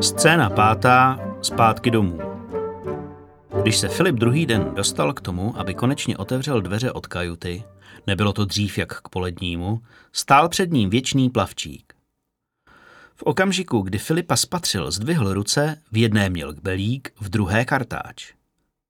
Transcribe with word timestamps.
Scéna 0.00 0.50
pátá, 0.50 1.20
zpátky 1.42 1.90
domů. 1.90 2.18
Když 3.62 3.76
se 3.76 3.88
Filip 3.88 4.16
druhý 4.16 4.46
den 4.46 4.70
dostal 4.74 5.12
k 5.12 5.20
tomu, 5.20 5.58
aby 5.58 5.74
konečně 5.74 6.16
otevřel 6.16 6.60
dveře 6.60 6.92
od 6.92 7.06
kajuty, 7.06 7.64
nebylo 8.06 8.32
to 8.32 8.44
dřív 8.44 8.78
jak 8.78 9.00
k 9.00 9.08
polednímu, 9.08 9.82
stál 10.12 10.48
před 10.48 10.72
ním 10.72 10.90
věčný 10.90 11.30
plavčík. 11.30 11.94
V 13.14 13.22
okamžiku, 13.22 13.80
kdy 13.80 13.98
Filipa 13.98 14.36
spatřil, 14.36 14.90
zdvihl 14.90 15.34
ruce, 15.34 15.82
v 15.92 15.96
jedné 15.96 16.30
měl 16.30 16.52
kbelík, 16.52 17.12
v 17.20 17.28
druhé 17.28 17.64
kartáč. 17.64 18.32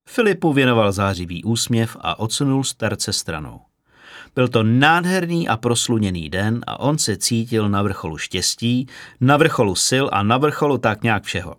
Filipu 0.08 0.52
věnoval 0.52 0.92
zářivý 0.92 1.44
úsměv 1.44 1.96
a 2.00 2.18
odsunul 2.18 2.64
starce 2.64 3.12
stranou. 3.12 3.67
Byl 4.34 4.48
to 4.48 4.62
nádherný 4.62 5.48
a 5.48 5.56
prosluněný 5.56 6.30
den 6.30 6.60
a 6.66 6.80
on 6.80 6.98
se 6.98 7.16
cítil 7.16 7.68
na 7.68 7.82
vrcholu 7.82 8.18
štěstí, 8.18 8.86
na 9.20 9.36
vrcholu 9.36 9.74
sil 9.88 10.06
a 10.12 10.22
na 10.22 10.38
vrcholu 10.38 10.78
tak 10.78 11.02
nějak 11.02 11.24
všeho. 11.24 11.56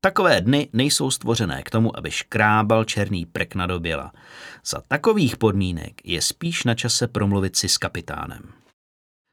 Takové 0.00 0.40
dny 0.40 0.68
nejsou 0.72 1.10
stvořené 1.10 1.62
k 1.62 1.70
tomu, 1.70 1.98
aby 1.98 2.10
škrábal 2.10 2.84
černý 2.84 3.26
prek 3.26 3.54
na 3.54 3.66
doběla. 3.66 4.12
Za 4.64 4.82
takových 4.88 5.36
podmínek 5.36 6.00
je 6.04 6.22
spíš 6.22 6.64
na 6.64 6.74
čase 6.74 7.08
promluvit 7.08 7.56
si 7.56 7.68
s 7.68 7.78
kapitánem. 7.78 8.42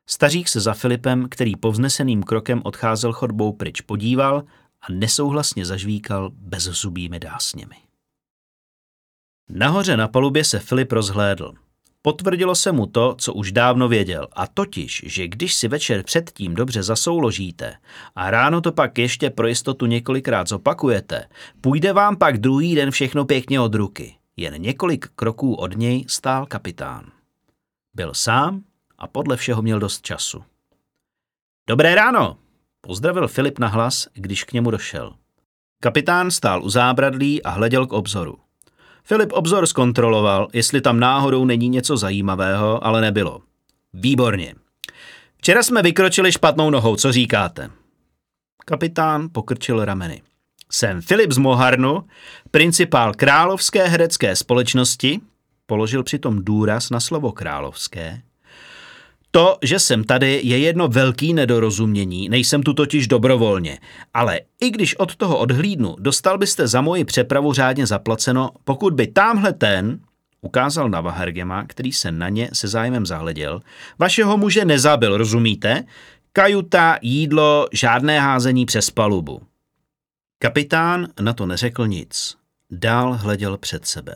Stařík 0.09 0.47
se 0.47 0.59
za 0.59 0.73
Filipem, 0.73 1.29
který 1.29 1.55
povzneseným 1.55 2.23
krokem 2.23 2.61
odcházel 2.63 3.13
chodbou 3.13 3.53
pryč, 3.53 3.81
podíval 3.81 4.43
a 4.81 4.91
nesouhlasně 4.91 5.65
zažvíkal 5.65 6.29
bezzubými 6.33 7.19
dásněmi. 7.19 7.75
Nahoře 9.49 9.97
na 9.97 10.07
palubě 10.07 10.43
se 10.43 10.59
Filip 10.59 10.91
rozhlédl– 10.91 11.53
Potvrdilo 12.07 12.55
se 12.55 12.71
mu 12.71 12.85
to, 12.85 13.15
co 13.17 13.33
už 13.33 13.51
dávno 13.51 13.87
věděl, 13.87 14.27
a 14.33 14.47
totiž, 14.47 15.03
že 15.05 15.27
když 15.27 15.53
si 15.53 15.67
večer 15.67 16.03
předtím 16.03 16.55
dobře 16.55 16.83
zasouložíte 16.83 17.75
a 18.15 18.31
ráno 18.31 18.61
to 18.61 18.71
pak 18.71 18.97
ještě 18.97 19.29
pro 19.29 19.47
jistotu 19.47 19.85
několikrát 19.85 20.47
zopakujete, 20.47 21.29
půjde 21.61 21.93
vám 21.93 22.15
pak 22.15 22.37
druhý 22.37 22.75
den 22.75 22.91
všechno 22.91 23.25
pěkně 23.25 23.59
od 23.59 23.75
ruky. 23.75 24.15
Jen 24.37 24.61
několik 24.61 25.07
kroků 25.15 25.55
od 25.55 25.77
něj 25.77 26.05
stál 26.07 26.45
kapitán. 26.45 27.11
Byl 27.95 28.13
sám 28.13 28.63
a 28.97 29.07
podle 29.07 29.37
všeho 29.37 29.61
měl 29.61 29.79
dost 29.79 30.01
času. 30.01 30.43
Dobré 31.69 31.95
ráno, 31.95 32.37
pozdravil 32.81 33.27
Filip 33.27 33.59
na 33.59 33.67
hlas, 33.67 34.07
když 34.13 34.43
k 34.43 34.53
němu 34.53 34.71
došel. 34.71 35.13
Kapitán 35.81 36.31
stál 36.31 36.63
u 36.63 36.69
zábradlí 36.69 37.43
a 37.43 37.49
hleděl 37.49 37.87
k 37.87 37.93
obzoru. 37.93 38.46
Filip 39.07 39.33
obzor 39.33 39.67
zkontroloval, 39.67 40.47
jestli 40.53 40.81
tam 40.81 40.99
náhodou 40.99 41.45
není 41.45 41.69
něco 41.69 41.97
zajímavého, 41.97 42.85
ale 42.85 43.01
nebylo. 43.01 43.41
Výborně. 43.93 44.55
Včera 45.37 45.63
jsme 45.63 45.81
vykročili 45.81 46.31
špatnou 46.31 46.69
nohou, 46.69 46.95
co 46.95 47.11
říkáte? 47.11 47.69
Kapitán 48.65 49.29
pokrčil 49.31 49.85
rameny. 49.85 50.21
Jsem 50.71 51.01
Filip 51.01 51.31
z 51.31 51.37
Moharnu, 51.37 52.03
principál 52.51 53.13
Královské 53.13 53.87
herecké 53.87 54.35
společnosti, 54.35 55.19
položil 55.65 56.03
přitom 56.03 56.43
důraz 56.43 56.89
na 56.89 56.99
slovo 56.99 57.31
královské, 57.31 58.21
to, 59.37 59.57
že 59.61 59.79
jsem 59.79 60.03
tady, 60.03 60.41
je 60.43 60.57
jedno 60.59 60.87
velký 60.87 61.33
nedorozumění, 61.33 62.29
nejsem 62.29 62.63
tu 62.63 62.73
totiž 62.73 63.07
dobrovolně. 63.07 63.79
Ale 64.13 64.39
i 64.61 64.69
když 64.69 64.95
od 64.95 65.15
toho 65.15 65.37
odhlídnu, 65.37 65.95
dostal 65.99 66.37
byste 66.37 66.67
za 66.67 66.81
moji 66.81 67.05
přepravu 67.05 67.53
řádně 67.53 67.87
zaplaceno, 67.87 68.49
pokud 68.63 68.93
by 68.93 69.07
tamhle 69.07 69.53
ten, 69.53 69.99
ukázal 70.41 70.89
na 70.89 71.01
Vahargema, 71.01 71.63
který 71.63 71.91
se 71.91 72.11
na 72.11 72.29
ně 72.29 72.49
se 72.53 72.67
zájmem 72.67 73.05
zahleděl, 73.05 73.61
vašeho 73.99 74.37
muže 74.37 74.65
nezabil, 74.65 75.17
rozumíte? 75.17 75.83
Kajuta, 76.33 76.97
jídlo, 77.01 77.67
žádné 77.73 78.19
házení 78.19 78.65
přes 78.65 78.89
palubu. 78.89 79.41
Kapitán 80.39 81.07
na 81.21 81.33
to 81.33 81.45
neřekl 81.45 81.87
nic. 81.87 82.35
Dál 82.71 83.13
hleděl 83.13 83.57
před 83.57 83.85
sebe. 83.85 84.15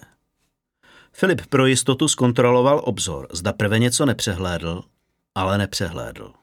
Filip 1.14 1.42
pro 1.50 1.66
jistotu 1.66 2.08
zkontroloval 2.08 2.82
obzor, 2.84 3.28
zda 3.32 3.54
prve 3.54 3.80
něco 3.80 4.06
nepřehlédl 4.06 4.84
ale 5.36 5.58
nepřehlédl. 5.58 6.34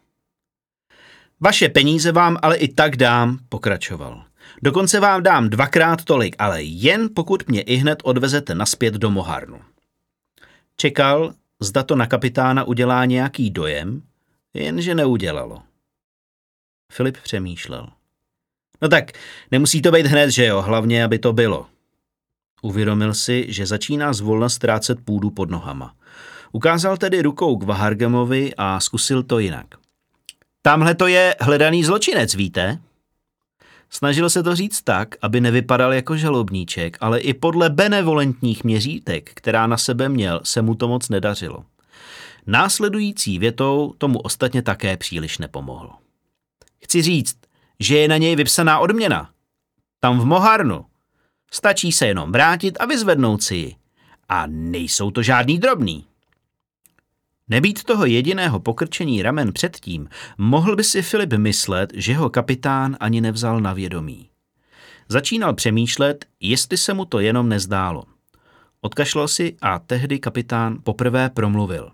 Vaše 1.40 1.68
peníze 1.68 2.12
vám 2.12 2.38
ale 2.42 2.56
i 2.56 2.68
tak 2.68 2.96
dám, 2.96 3.38
pokračoval. 3.48 4.24
Dokonce 4.62 5.00
vám 5.00 5.22
dám 5.22 5.50
dvakrát 5.50 6.04
tolik, 6.04 6.36
ale 6.38 6.62
jen 6.62 7.08
pokud 7.14 7.48
mě 7.48 7.62
i 7.62 7.76
hned 7.76 7.98
odvezete 8.04 8.54
naspět 8.54 8.94
do 8.94 9.10
Moharnu. 9.10 9.60
Čekal, 10.76 11.34
zda 11.60 11.82
to 11.82 11.96
na 11.96 12.06
kapitána 12.06 12.64
udělá 12.64 13.04
nějaký 13.04 13.50
dojem, 13.50 14.02
jenže 14.54 14.94
neudělalo. 14.94 15.62
Filip 16.92 17.16
přemýšlel. 17.22 17.88
No 18.82 18.88
tak, 18.88 19.12
nemusí 19.50 19.82
to 19.82 19.90
být 19.90 20.06
hned, 20.06 20.30
že 20.30 20.46
jo, 20.46 20.62
hlavně, 20.62 21.04
aby 21.04 21.18
to 21.18 21.32
bylo. 21.32 21.66
Uvědomil 22.62 23.14
si, 23.14 23.46
že 23.48 23.66
začíná 23.66 24.12
zvolna 24.12 24.48
ztrácet 24.48 25.04
půdu 25.04 25.30
pod 25.30 25.50
nohama. 25.50 25.94
Ukázal 26.52 26.96
tedy 26.96 27.22
rukou 27.22 27.56
k 27.56 27.62
Vahargemovi 27.62 28.54
a 28.56 28.80
zkusil 28.80 29.22
to 29.22 29.38
jinak. 29.38 29.66
Tamhle 30.62 30.94
to 30.94 31.06
je 31.06 31.34
hledaný 31.40 31.84
zločinec, 31.84 32.34
víte? 32.34 32.78
Snažil 33.90 34.30
se 34.30 34.42
to 34.42 34.54
říct 34.54 34.82
tak, 34.82 35.14
aby 35.22 35.40
nevypadal 35.40 35.92
jako 35.92 36.16
žalobníček, 36.16 36.96
ale 37.00 37.20
i 37.20 37.34
podle 37.34 37.70
benevolentních 37.70 38.64
měřítek, 38.64 39.30
která 39.34 39.66
na 39.66 39.76
sebe 39.76 40.08
měl, 40.08 40.40
se 40.44 40.62
mu 40.62 40.74
to 40.74 40.88
moc 40.88 41.08
nedařilo. 41.08 41.64
Následující 42.46 43.38
větou 43.38 43.94
tomu 43.98 44.18
ostatně 44.18 44.62
také 44.62 44.96
příliš 44.96 45.38
nepomohlo. 45.38 45.90
Chci 46.82 47.02
říct, 47.02 47.36
že 47.80 47.98
je 47.98 48.08
na 48.08 48.16
něj 48.16 48.36
vypsaná 48.36 48.78
odměna. 48.78 49.30
Tam 50.00 50.20
v 50.20 50.24
Moharnu. 50.24 50.84
Stačí 51.52 51.92
se 51.92 52.06
jenom 52.06 52.32
vrátit 52.32 52.76
a 52.80 52.86
vyzvednout 52.86 53.42
si 53.42 53.54
ji. 53.54 53.76
A 54.28 54.44
nejsou 54.46 55.10
to 55.10 55.22
žádný 55.22 55.58
drobný. 55.58 56.04
Nebýt 57.48 57.84
toho 57.84 58.06
jediného 58.06 58.60
pokrčení 58.60 59.22
ramen 59.22 59.52
předtím, 59.52 60.08
mohl 60.38 60.76
by 60.76 60.84
si 60.84 61.02
Filip 61.02 61.32
myslet, 61.32 61.92
že 61.94 62.14
ho 62.14 62.30
kapitán 62.30 62.96
ani 63.00 63.20
nevzal 63.20 63.60
na 63.60 63.72
vědomí. 63.72 64.30
Začínal 65.08 65.54
přemýšlet, 65.54 66.24
jestli 66.40 66.76
se 66.76 66.94
mu 66.94 67.04
to 67.04 67.20
jenom 67.20 67.48
nezdálo. 67.48 68.04
Odkašlal 68.80 69.28
si 69.28 69.56
a 69.62 69.78
tehdy 69.78 70.18
kapitán 70.18 70.78
poprvé 70.82 71.30
promluvil. 71.30 71.92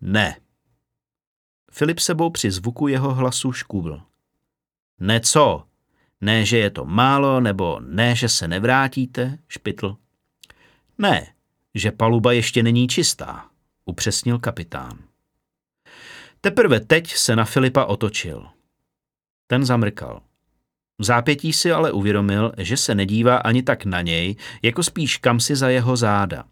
Ne. 0.00 0.36
Filip 1.72 1.98
sebou 1.98 2.30
při 2.30 2.50
zvuku 2.50 2.88
jeho 2.88 3.14
hlasu 3.14 3.52
škůvl. 3.52 4.00
Ne 5.00 5.20
co? 5.20 5.64
Ne, 6.20 6.44
že 6.44 6.58
je 6.58 6.70
to 6.70 6.84
málo, 6.84 7.40
nebo 7.40 7.80
ne, 7.80 8.14
že 8.14 8.28
se 8.28 8.48
nevrátíte, 8.48 9.38
špitl. 9.48 9.96
Ne, 10.98 11.26
že 11.74 11.92
paluba 11.92 12.32
ještě 12.32 12.62
není 12.62 12.88
čistá 12.88 13.50
upřesnil 13.88 14.38
kapitán. 14.38 14.98
Teprve 16.40 16.80
teď 16.80 17.12
se 17.12 17.36
na 17.36 17.44
Filipa 17.44 17.84
otočil. 17.84 18.46
Ten 19.46 19.64
zamrkal. 19.64 20.22
V 20.98 21.04
zápětí 21.04 21.52
si 21.52 21.72
ale 21.72 21.92
uvědomil, 21.92 22.52
že 22.58 22.76
se 22.76 22.94
nedívá 22.94 23.36
ani 23.36 23.62
tak 23.62 23.84
na 23.84 24.02
něj, 24.02 24.36
jako 24.62 24.82
spíš 24.82 25.16
kam 25.16 25.40
si 25.40 25.56
za 25.56 25.68
jeho 25.68 25.96
záda. 25.96 26.44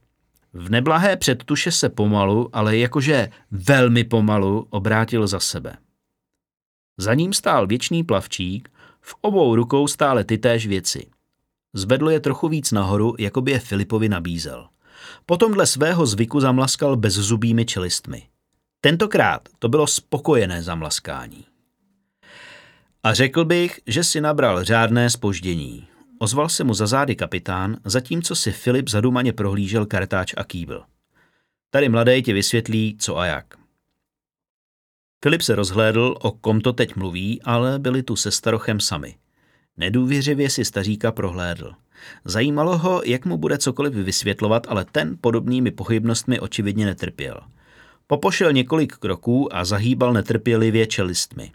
V 0.52 0.70
neblahé 0.70 1.16
předtuše 1.16 1.72
se 1.72 1.88
pomalu, 1.88 2.50
ale 2.52 2.76
jakože 2.76 3.28
velmi 3.50 4.04
pomalu 4.04 4.66
obrátil 4.70 5.26
za 5.26 5.41
sebe. 5.41 5.76
Za 6.98 7.14
ním 7.14 7.32
stál 7.32 7.66
věčný 7.66 8.04
plavčík, 8.04 8.68
v 9.00 9.14
obou 9.20 9.56
rukou 9.56 9.86
stále 9.86 10.24
tytéž 10.24 10.66
věci. 10.66 11.06
Zvedl 11.74 12.10
je 12.10 12.20
trochu 12.20 12.48
víc 12.48 12.72
nahoru, 12.72 13.14
jako 13.18 13.41
by 13.41 13.50
je 13.50 13.58
Filipovi 13.58 14.08
nabízel. 14.08 14.68
Potom 15.26 15.52
dle 15.52 15.66
svého 15.66 16.06
zvyku 16.06 16.40
zamlaskal 16.40 16.96
bezzubými 16.96 17.64
čelistmi. 17.64 18.28
Tentokrát 18.80 19.48
to 19.58 19.68
bylo 19.68 19.86
spokojené 19.86 20.62
zamlaskání. 20.62 21.44
A 23.03 23.14
řekl 23.14 23.44
bych, 23.44 23.80
že 23.86 24.04
si 24.04 24.20
nabral 24.20 24.64
řádné 24.64 25.10
spoždění. 25.10 25.86
Ozval 26.18 26.48
se 26.48 26.64
mu 26.64 26.74
za 26.74 26.86
zády 26.86 27.16
kapitán, 27.16 27.76
zatímco 27.84 28.36
si 28.36 28.53
Filip 28.53 28.88
zadumaně 28.88 29.32
prohlížel 29.32 29.86
kartáč 29.86 30.34
a 30.36 30.44
kýbl. 30.44 30.82
Tady 31.70 31.88
mladý 31.88 32.22
ti 32.22 32.32
vysvětlí, 32.32 32.97
co 33.00 33.18
a 33.18 33.26
jak. 33.26 33.54
Filip 35.22 35.42
se 35.42 35.54
rozhlédl, 35.54 36.14
o 36.20 36.32
kom 36.32 36.60
to 36.60 36.72
teď 36.72 36.97
mluví, 36.97 37.42
ale 37.42 37.78
byli 37.78 38.02
tu 38.02 38.16
se 38.16 38.30
starochem 38.30 38.80
sami. 38.80 39.16
Nedůvěřivě 39.76 40.50
si 40.50 40.64
staříka 40.64 41.12
prohlédl. 41.12 41.74
Zajímalo 42.25 42.78
ho, 42.78 43.03
jak 43.04 43.25
mu 43.25 43.37
bude 43.39 43.59
cokoliv 43.59 43.95
vysvětlovat, 43.95 44.66
ale 44.69 44.84
ten 44.93 45.16
podobnými 45.21 45.71
pochybnostmi 45.71 46.41
očividně 46.41 46.87
netrpěl. 46.87 47.41
Popošel 48.07 48.53
několik 48.53 48.97
kroků 48.97 49.57
a 49.57 49.65
zahýbal 49.65 50.13
netrpělivě 50.13 50.87
čelistmi. 50.87 51.53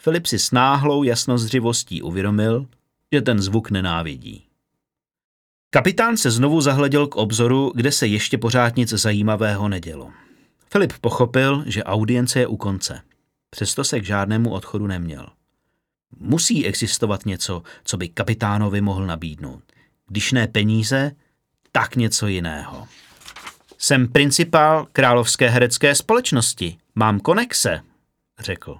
Filip 0.00 0.26
si 0.26 0.38
s 0.38 0.50
náhlou 0.50 1.02
jasnozřivostí 1.02 2.02
uvědomil, 2.02 2.66
že 3.12 3.22
ten 3.22 3.42
zvuk 3.42 3.70
nenávidí. 3.70 4.44
Kapitán 5.70 6.16
se 6.16 6.30
znovu 6.30 6.60
zahleděl 6.60 7.06
k 7.06 7.16
obzoru, 7.16 7.72
kde 7.74 7.92
se 7.92 8.06
ještě 8.06 8.38
pořád 8.38 8.76
nic 8.76 8.88
zajímavého 8.88 9.68
nedělo. 9.68 10.10
Filip 10.72 10.92
pochopil, 11.00 11.64
že 11.66 11.84
audience 11.84 12.40
je 12.40 12.46
u 12.46 12.56
konce. 12.56 13.00
Přesto 13.50 13.84
se 13.84 14.00
k 14.00 14.04
žádnému 14.04 14.50
odchodu 14.50 14.86
neměl. 14.86 15.26
Musí 16.18 16.66
existovat 16.66 17.26
něco, 17.26 17.62
co 17.84 17.96
by 17.96 18.08
kapitánovi 18.08 18.80
mohl 18.80 19.06
nabídnout. 19.06 19.62
Když 20.08 20.32
ne 20.32 20.48
peníze, 20.48 21.12
tak 21.72 21.96
něco 21.96 22.26
jiného. 22.26 22.88
Jsem 23.78 24.08
principál 24.08 24.86
Královské 24.92 25.48
herecké 25.48 25.94
společnosti. 25.94 26.76
Mám 26.94 27.20
konexe, 27.20 27.80
řekl. 28.40 28.76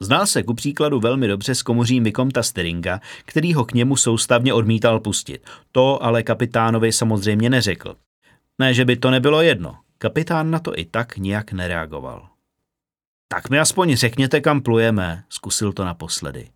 Znal 0.00 0.26
se 0.26 0.42
ku 0.42 0.54
příkladu 0.54 1.00
velmi 1.00 1.28
dobře 1.28 1.54
s 1.54 1.62
komořím 1.62 2.04
Vikomta 2.04 2.42
Steringa, 2.42 3.00
který 3.24 3.54
ho 3.54 3.64
k 3.64 3.72
němu 3.72 3.96
soustavně 3.96 4.54
odmítal 4.54 5.00
pustit. 5.00 5.46
To 5.72 6.02
ale 6.02 6.22
kapitánovi 6.22 6.92
samozřejmě 6.92 7.50
neřekl. 7.50 7.96
Ne, 8.58 8.74
že 8.74 8.84
by 8.84 8.96
to 8.96 9.10
nebylo 9.10 9.42
jedno. 9.42 9.76
Kapitán 9.98 10.50
na 10.50 10.58
to 10.58 10.78
i 10.78 10.84
tak 10.84 11.16
nijak 11.16 11.52
nereagoval. 11.52 12.28
Tak 13.28 13.50
mi 13.50 13.58
aspoň 13.58 13.96
řekněte, 13.96 14.40
kam 14.40 14.60
plujeme, 14.60 15.24
zkusil 15.28 15.72
to 15.72 15.84
naposledy. 15.84 16.50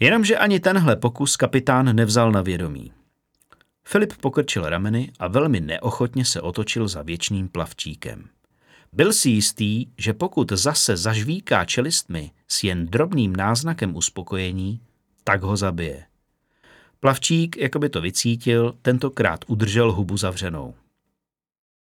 Jenomže 0.00 0.38
ani 0.38 0.60
tenhle 0.60 0.96
pokus 0.96 1.36
kapitán 1.36 1.96
nevzal 1.96 2.32
na 2.32 2.42
vědomí. 2.42 2.92
Filip 3.84 4.12
pokrčil 4.16 4.68
rameny 4.68 5.12
a 5.18 5.28
velmi 5.28 5.60
neochotně 5.60 6.24
se 6.24 6.40
otočil 6.40 6.88
za 6.88 7.02
věčným 7.02 7.48
plavčíkem. 7.48 8.28
Byl 8.92 9.12
si 9.12 9.30
jistý, 9.30 9.86
že 9.98 10.12
pokud 10.12 10.52
zase 10.52 10.96
zažvíká 10.96 11.64
čelistmi 11.64 12.30
s 12.48 12.64
jen 12.64 12.86
drobným 12.86 13.36
náznakem 13.36 13.96
uspokojení, 13.96 14.80
tak 15.24 15.42
ho 15.42 15.56
zabije. 15.56 16.04
Plavčík, 17.00 17.56
jako 17.56 17.78
by 17.78 17.88
to 17.88 18.00
vycítil, 18.00 18.74
tentokrát 18.82 19.44
udržel 19.46 19.92
hubu 19.92 20.16
zavřenou. 20.16 20.74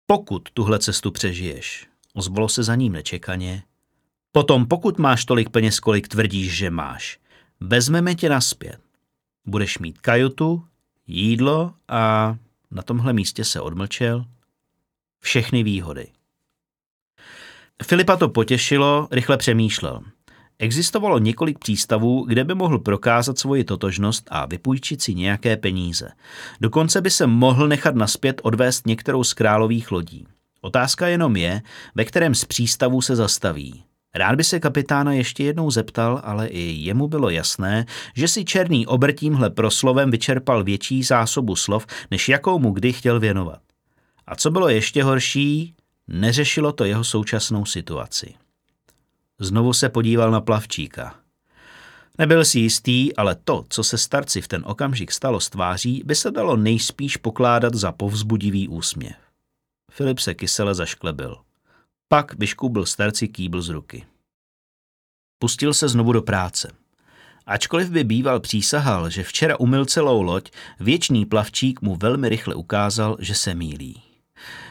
Pokud 0.06 0.50
tuhle 0.50 0.78
cestu 0.78 1.10
přežiješ, 1.10 1.86
ozvalo 2.14 2.48
se 2.48 2.62
za 2.62 2.74
ním 2.74 2.92
nečekaně, 2.92 3.62
potom 4.32 4.66
pokud 4.66 4.98
máš 4.98 5.24
tolik 5.24 5.50
peněz, 5.50 5.80
kolik 5.80 6.08
tvrdíš, 6.08 6.56
že 6.56 6.70
máš, 6.70 7.18
vezmeme 7.60 8.14
tě 8.14 8.28
naspět. 8.28 8.78
Budeš 9.46 9.78
mít 9.78 9.98
kajutu, 9.98 10.64
jídlo 11.06 11.74
a 11.88 12.36
na 12.70 12.82
tomhle 12.82 13.12
místě 13.12 13.44
se 13.44 13.60
odmlčel 13.60 14.24
všechny 15.20 15.62
výhody. 15.62 16.06
Filipa 17.82 18.16
to 18.16 18.28
potěšilo, 18.28 19.08
rychle 19.10 19.36
přemýšlel. 19.36 20.02
Existovalo 20.58 21.18
několik 21.18 21.58
přístavů, 21.58 22.24
kde 22.24 22.44
by 22.44 22.54
mohl 22.54 22.78
prokázat 22.78 23.38
svoji 23.38 23.64
totožnost 23.64 24.28
a 24.30 24.46
vypůjčit 24.46 25.02
si 25.02 25.14
nějaké 25.14 25.56
peníze. 25.56 26.10
Dokonce 26.60 27.00
by 27.00 27.10
se 27.10 27.26
mohl 27.26 27.68
nechat 27.68 27.94
naspět 27.94 28.40
odvést 28.44 28.86
některou 28.86 29.24
z 29.24 29.32
králových 29.32 29.92
lodí. 29.92 30.26
Otázka 30.60 31.08
jenom 31.08 31.36
je, 31.36 31.62
ve 31.94 32.04
kterém 32.04 32.34
z 32.34 32.44
přístavů 32.44 33.02
se 33.02 33.16
zastaví. 33.16 33.84
Rád 34.14 34.34
by 34.34 34.44
se 34.44 34.60
kapitána 34.60 35.12
ještě 35.12 35.44
jednou 35.44 35.70
zeptal, 35.70 36.20
ale 36.24 36.46
i 36.46 36.60
jemu 36.60 37.08
bylo 37.08 37.30
jasné, 37.30 37.86
že 38.14 38.28
si 38.28 38.44
černý 38.44 38.86
obr 38.86 39.12
tímhle 39.12 39.50
proslovem 39.50 40.10
vyčerpal 40.10 40.64
větší 40.64 41.02
zásobu 41.02 41.56
slov, 41.56 41.86
než 42.10 42.28
jakou 42.28 42.58
mu 42.58 42.70
kdy 42.70 42.92
chtěl 42.92 43.20
věnovat. 43.20 43.60
A 44.26 44.36
co 44.36 44.50
bylo 44.50 44.68
ještě 44.68 45.02
horší, 45.02 45.74
neřešilo 46.08 46.72
to 46.72 46.84
jeho 46.84 47.04
současnou 47.04 47.64
situaci. 47.64 48.34
Znovu 49.38 49.72
se 49.72 49.88
podíval 49.88 50.30
na 50.30 50.40
plavčíka. 50.40 51.14
Nebyl 52.18 52.44
si 52.44 52.58
jistý, 52.58 53.16
ale 53.16 53.36
to, 53.44 53.64
co 53.68 53.84
se 53.84 53.98
starci 53.98 54.40
v 54.40 54.48
ten 54.48 54.62
okamžik 54.66 55.12
stalo 55.12 55.40
s 55.40 55.50
tváří, 55.50 56.02
by 56.04 56.14
se 56.14 56.30
dalo 56.30 56.56
nejspíš 56.56 57.16
pokládat 57.16 57.74
za 57.74 57.92
povzbudivý 57.92 58.68
úsměv. 58.68 59.16
Filip 59.90 60.18
se 60.18 60.34
kysele 60.34 60.74
zašklebil. 60.74 61.36
Pak 62.12 62.38
vyškubl 62.38 62.86
starci 62.86 63.28
kýbl 63.28 63.62
z 63.62 63.68
ruky. 63.68 64.04
Pustil 65.38 65.74
se 65.74 65.88
znovu 65.88 66.12
do 66.12 66.22
práce. 66.22 66.72
Ačkoliv 67.46 67.90
by 67.90 68.04
býval 68.04 68.40
přísahal, 68.40 69.10
že 69.10 69.22
včera 69.22 69.60
umyl 69.60 69.84
celou 69.86 70.22
loď, 70.22 70.50
věčný 70.80 71.26
plavčík 71.26 71.82
mu 71.82 71.96
velmi 71.96 72.28
rychle 72.28 72.54
ukázal, 72.54 73.16
že 73.20 73.34
se 73.34 73.54
mílí. 73.54 74.02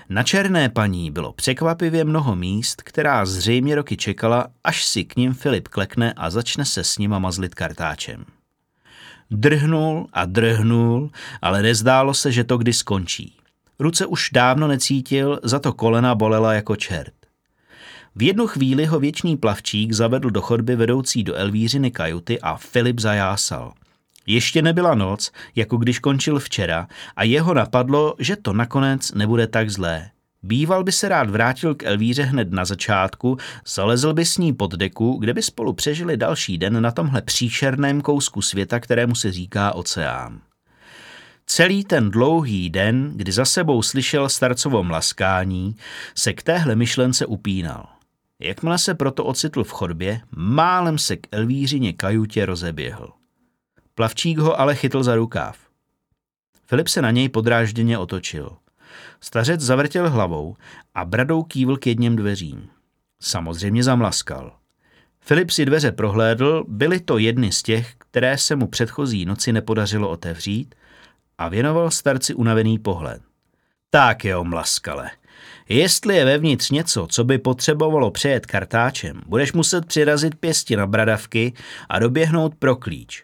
Na 0.10 0.24
černé 0.24 0.70
paní 0.70 1.12
bylo 1.12 1.34
překvapivě 1.34 2.04
mnoho 2.04 2.36
míst, 2.36 2.82
která 2.82 3.26
zřejmě 3.26 3.76
roky 3.76 3.98
čekala, 3.98 4.48
až 4.64 4.86
si 4.86 5.04
k 5.04 5.16
ním 5.16 5.34
Filip 5.34 5.68
klekne 5.68 6.14
a 6.14 6.30
začne 6.30 6.66
se 6.66 6.84
s 6.84 6.98
nima 6.98 7.20
mazlit 7.20 7.56
kartáčem. 7.56 8.26
Drhnul 9.32 10.08
a 10.14 10.26
drhnul, 10.26 11.12
ale 11.42 11.62
nezdálo 11.62 12.14
se, 12.14 12.32
že 12.32 12.44
to 12.44 12.58
kdy 12.58 12.74
skončí. 12.74 13.36
Ruce 13.80 14.06
už 14.06 14.30
dávno 14.34 14.68
necítil, 14.68 15.40
za 15.44 15.60
to 15.60 15.74
kolena 15.74 16.16
bolela 16.16 16.54
jako 16.54 16.76
čert. 16.76 17.19
V 18.16 18.24
jednu 18.24 18.48
chvíli 18.48 18.86
ho 18.86 19.00
věčný 19.00 19.38
plavčík 19.38 19.92
zavedl 19.92 20.30
do 20.30 20.42
chodby 20.42 20.76
vedoucí 20.76 21.24
do 21.24 21.36
Elvířiny 21.36 21.92
kajuty 21.92 22.40
a 22.42 22.58
Filip 22.58 23.00
zajásal. 23.00 23.74
Ještě 24.26 24.62
nebyla 24.62 24.96
noc, 24.96 25.32
jako 25.56 25.78
když 25.78 26.00
končil 26.00 26.40
včera 26.40 26.88
a 27.16 27.24
jeho 27.24 27.54
napadlo, 27.54 28.16
že 28.20 28.36
to 28.36 28.54
nakonec 28.54 29.12
nebude 29.12 29.48
tak 29.48 29.70
zlé. 29.70 30.10
Býval 30.44 30.84
by 30.84 30.92
se 30.92 31.10
rád 31.10 31.30
vrátil 31.30 31.76
k 31.76 31.84
Elvíře 31.84 32.24
hned 32.24 32.52
na 32.52 32.66
začátku, 32.66 33.38
zalezl 33.68 34.14
by 34.14 34.26
s 34.26 34.38
ní 34.38 34.54
pod 34.54 34.72
deku, 34.72 35.18
kde 35.18 35.34
by 35.34 35.42
spolu 35.42 35.74
přežili 35.74 36.18
další 36.18 36.58
den 36.58 36.82
na 36.82 36.92
tomhle 36.92 37.22
příšerném 37.22 38.02
kousku 38.02 38.42
světa, 38.42 38.80
kterému 38.80 39.16
se 39.16 39.32
říká 39.32 39.72
oceán. 39.72 40.40
Celý 41.46 41.84
ten 41.84 42.12
dlouhý 42.12 42.70
den, 42.70 43.12
kdy 43.16 43.32
za 43.32 43.46
sebou 43.46 43.82
slyšel 43.82 44.30
starcovo 44.30 44.84
mlaskání, 44.84 45.76
se 46.16 46.34
k 46.34 46.44
téhle 46.44 46.76
myšlence 46.76 47.26
upínal. 47.26 47.99
Jakmile 48.42 48.78
se 48.78 48.96
proto 48.96 49.26
ocitl 49.26 49.64
v 49.64 49.72
chodbě, 49.72 50.22
málem 50.36 50.98
se 50.98 51.18
k 51.18 51.28
Elvířině 51.32 51.94
kajutě 51.94 52.46
rozeběhl. 52.46 53.10
Plavčík 53.96 54.38
ho 54.38 54.60
ale 54.60 54.76
chytl 54.76 55.04
za 55.04 55.16
rukáv. 55.16 55.58
Filip 56.66 56.88
se 56.88 57.02
na 57.02 57.12
něj 57.12 57.30
podrážděně 57.30 57.98
otočil. 57.98 58.58
Stařec 59.22 59.62
zavrtěl 59.62 60.10
hlavou 60.10 60.56
a 60.96 61.06
bradou 61.06 61.44
kývl 61.44 61.78
k 61.78 61.88
jedním 61.88 62.16
dveřím. 62.16 62.70
Samozřejmě 63.22 63.84
zamlaskal. 63.84 64.56
Filip 65.20 65.52
si 65.52 65.66
dveře 65.66 65.92
prohlédl, 65.92 66.66
byly 66.68 67.00
to 67.00 67.18
jedny 67.18 67.52
z 67.52 67.64
těch, 67.64 67.96
které 67.98 68.38
se 68.38 68.56
mu 68.56 68.68
předchozí 68.68 69.26
noci 69.26 69.54
nepodařilo 69.54 70.10
otevřít 70.10 70.76
a 71.38 71.50
věnoval 71.50 71.92
starci 71.92 72.34
unavený 72.34 72.80
pohled. 72.80 73.22
Tak 73.90 74.26
jo, 74.26 74.44
mlaskale. 74.44 75.12
Jestli 75.70 76.16
je 76.16 76.26
vevnitř 76.26 76.70
něco, 76.70 77.08
co 77.08 77.24
by 77.24 77.38
potřebovalo 77.38 78.12
přejet 78.12 78.46
kartáčem, 78.46 79.22
budeš 79.26 79.54
muset 79.54 79.86
přirazit 79.86 80.36
pěsti 80.36 80.76
na 80.76 80.88
bradavky 80.88 81.54
a 81.90 82.00
doběhnout 82.00 82.56
pro 82.56 82.76
klíč. 82.76 83.24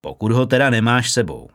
Pokud 0.00 0.32
ho 0.32 0.46
teda 0.46 0.70
nemáš 0.70 1.10
sebou. 1.10 1.50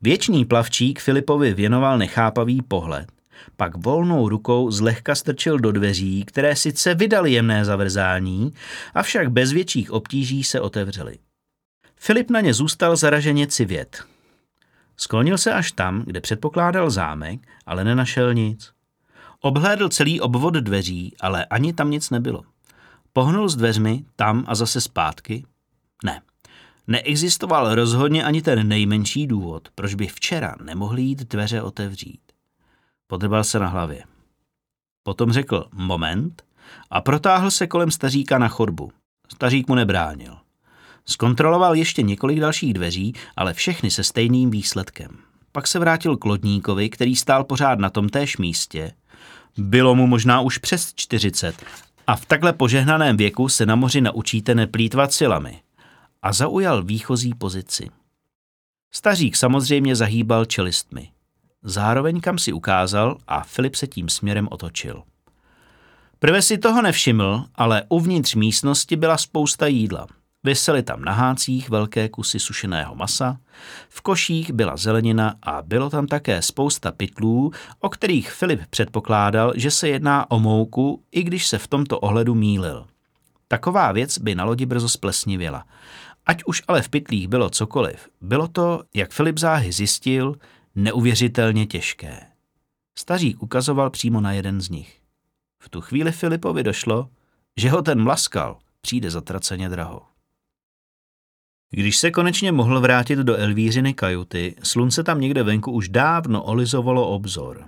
Věčný 0.00 0.44
plavčík 0.44 1.00
Filipovi 1.00 1.54
věnoval 1.54 1.98
nechápavý 1.98 2.62
pohled. 2.62 3.12
Pak 3.56 3.76
volnou 3.76 4.28
rukou 4.28 4.70
zlehka 4.70 5.14
strčil 5.14 5.58
do 5.58 5.72
dveří, 5.72 6.24
které 6.24 6.56
sice 6.56 6.94
vydali 6.94 7.32
jemné 7.32 7.64
zavrzání, 7.64 8.52
avšak 8.94 9.30
bez 9.30 9.52
větších 9.52 9.90
obtíží 9.90 10.44
se 10.44 10.60
otevřely. 10.60 11.18
Filip 11.96 12.30
na 12.30 12.40
ně 12.40 12.54
zůstal 12.54 12.96
zaraženě 12.96 13.46
civět. 13.46 14.13
Sklonil 14.96 15.38
se 15.38 15.52
až 15.52 15.72
tam, 15.72 16.02
kde 16.02 16.20
předpokládal 16.20 16.90
zámek, 16.90 17.48
ale 17.66 17.84
nenašel 17.84 18.34
nic. 18.34 18.72
Obhlédl 19.40 19.88
celý 19.88 20.20
obvod 20.20 20.54
dveří, 20.54 21.16
ale 21.20 21.44
ani 21.44 21.72
tam 21.72 21.90
nic 21.90 22.10
nebylo. 22.10 22.42
Pohnul 23.12 23.48
s 23.48 23.56
dveřmi 23.56 24.04
tam 24.16 24.44
a 24.48 24.54
zase 24.54 24.80
zpátky? 24.80 25.44
Ne. 26.04 26.22
Neexistoval 26.86 27.74
rozhodně 27.74 28.24
ani 28.24 28.42
ten 28.42 28.68
nejmenší 28.68 29.26
důvod, 29.26 29.68
proč 29.74 29.94
by 29.94 30.06
včera 30.06 30.54
nemohli 30.62 31.02
jít 31.02 31.24
dveře 31.28 31.62
otevřít. 31.62 32.20
Podrbal 33.06 33.44
se 33.44 33.58
na 33.58 33.68
hlavě. 33.68 34.04
Potom 35.02 35.32
řekl 35.32 35.68
moment 35.72 36.42
a 36.90 37.00
protáhl 37.00 37.50
se 37.50 37.66
kolem 37.66 37.90
staříka 37.90 38.38
na 38.38 38.48
chodbu. 38.48 38.92
Stařík 39.32 39.68
mu 39.68 39.74
nebránil. 39.74 40.43
Zkontroloval 41.06 41.74
ještě 41.74 42.02
několik 42.02 42.40
dalších 42.40 42.74
dveří, 42.74 43.12
ale 43.36 43.54
všechny 43.54 43.90
se 43.90 44.04
stejným 44.04 44.50
výsledkem. 44.50 45.18
Pak 45.52 45.66
se 45.66 45.78
vrátil 45.78 46.16
k 46.16 46.24
lodníkovi, 46.24 46.90
který 46.90 47.16
stál 47.16 47.44
pořád 47.44 47.78
na 47.78 47.90
tom 47.90 48.08
též 48.08 48.36
místě. 48.36 48.92
Bylo 49.58 49.94
mu 49.94 50.06
možná 50.06 50.40
už 50.40 50.58
přes 50.58 50.92
40 50.94 51.64
a 52.06 52.16
v 52.16 52.26
takhle 52.26 52.52
požehnaném 52.52 53.16
věku 53.16 53.48
se 53.48 53.66
na 53.66 53.76
moři 53.76 54.00
naučíte 54.00 54.54
neplýtvat 54.54 55.12
silami 55.12 55.62
a 56.22 56.32
zaujal 56.32 56.82
výchozí 56.82 57.34
pozici. 57.34 57.90
Stařík 58.92 59.36
samozřejmě 59.36 59.96
zahýbal 59.96 60.44
čelistmi. 60.44 61.10
Zároveň 61.62 62.20
kam 62.20 62.38
si 62.38 62.52
ukázal 62.52 63.18
a 63.26 63.42
Filip 63.42 63.74
se 63.74 63.86
tím 63.86 64.08
směrem 64.08 64.48
otočil. 64.50 65.02
Prve 66.18 66.42
si 66.42 66.58
toho 66.58 66.82
nevšiml, 66.82 67.44
ale 67.54 67.82
uvnitř 67.88 68.34
místnosti 68.34 68.96
byla 68.96 69.18
spousta 69.18 69.66
jídla. 69.66 70.06
Vysely 70.44 70.82
tam 70.82 71.02
na 71.02 71.12
hácích 71.12 71.70
velké 71.70 72.08
kusy 72.08 72.38
sušeného 72.38 72.94
masa, 72.94 73.36
v 73.88 74.00
koších 74.00 74.52
byla 74.52 74.76
zelenina 74.76 75.34
a 75.42 75.62
bylo 75.62 75.90
tam 75.90 76.06
také 76.06 76.42
spousta 76.42 76.92
pytlů, 76.92 77.52
o 77.80 77.88
kterých 77.88 78.30
Filip 78.30 78.60
předpokládal, 78.70 79.52
že 79.56 79.70
se 79.70 79.88
jedná 79.88 80.30
o 80.30 80.40
mouku, 80.40 81.02
i 81.12 81.22
když 81.22 81.46
se 81.46 81.58
v 81.58 81.66
tomto 81.66 82.00
ohledu 82.00 82.34
mýlil. 82.34 82.86
Taková 83.48 83.92
věc 83.92 84.18
by 84.18 84.34
na 84.34 84.44
lodi 84.44 84.66
brzo 84.66 84.88
splesnivěla. 84.88 85.66
Ať 86.26 86.44
už 86.44 86.62
ale 86.68 86.82
v 86.82 86.88
pytlích 86.88 87.28
bylo 87.28 87.50
cokoliv, 87.50 88.08
bylo 88.20 88.48
to, 88.48 88.82
jak 88.94 89.12
Filip 89.12 89.38
záhy 89.38 89.72
zjistil, 89.72 90.34
neuvěřitelně 90.74 91.66
těžké. 91.66 92.20
Stařík 92.98 93.42
ukazoval 93.42 93.90
přímo 93.90 94.20
na 94.20 94.32
jeden 94.32 94.60
z 94.60 94.68
nich. 94.68 95.00
V 95.58 95.68
tu 95.68 95.80
chvíli 95.80 96.12
Filipovi 96.12 96.62
došlo, 96.62 97.08
že 97.56 97.70
ho 97.70 97.82
ten 97.82 98.02
mlaskal 98.02 98.58
přijde 98.80 99.10
zatraceně 99.10 99.68
draho. 99.68 100.13
Když 101.76 101.96
se 101.96 102.10
konečně 102.10 102.52
mohl 102.52 102.80
vrátit 102.80 103.18
do 103.18 103.36
Elvířiny 103.36 103.94
kajuty, 103.94 104.54
slunce 104.62 105.02
tam 105.02 105.20
někde 105.20 105.42
venku 105.42 105.72
už 105.72 105.88
dávno 105.88 106.42
olizovalo 106.42 107.08
obzor. 107.08 107.64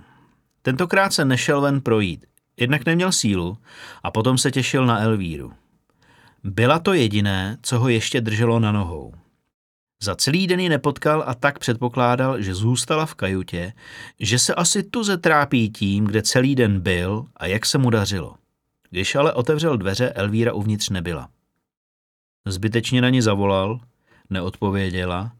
Tentokrát 0.61 1.13
se 1.13 1.25
nešel 1.25 1.61
ven 1.61 1.81
projít, 1.81 2.25
jednak 2.57 2.85
neměl 2.85 3.11
sílu 3.11 3.57
a 4.03 4.11
potom 4.11 4.37
se 4.37 4.51
těšil 4.51 4.85
na 4.85 4.99
Elvíru. 4.99 5.53
Byla 6.43 6.79
to 6.79 6.93
jediné, 6.93 7.57
co 7.61 7.79
ho 7.79 7.89
ještě 7.89 8.21
drželo 8.21 8.59
na 8.59 8.71
nohou. 8.71 9.13
Za 10.03 10.15
celý 10.15 10.47
den 10.47 10.59
ji 10.59 10.69
nepotkal 10.69 11.23
a 11.27 11.33
tak 11.33 11.59
předpokládal, 11.59 12.41
že 12.41 12.55
zůstala 12.55 13.05
v 13.05 13.15
kajutě, 13.15 13.73
že 14.19 14.39
se 14.39 14.55
asi 14.55 14.83
tu 14.83 15.03
zetrápí 15.03 15.69
tím, 15.69 16.05
kde 16.05 16.21
celý 16.21 16.55
den 16.55 16.79
byl 16.79 17.25
a 17.35 17.45
jak 17.45 17.65
se 17.65 17.77
mu 17.77 17.89
dařilo. 17.89 18.35
Když 18.89 19.15
ale 19.15 19.33
otevřel 19.33 19.77
dveře, 19.77 20.09
Elvíra 20.09 20.53
uvnitř 20.53 20.89
nebyla. 20.89 21.29
Zbytečně 22.45 23.01
na 23.01 23.09
ní 23.09 23.21
zavolal, 23.21 23.79
neodpověděla. 24.29 25.31